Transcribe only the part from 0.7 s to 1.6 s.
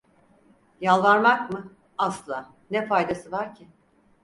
Yalvarmak